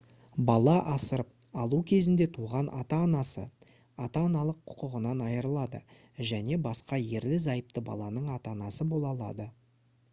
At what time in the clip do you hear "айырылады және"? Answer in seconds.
5.25-6.57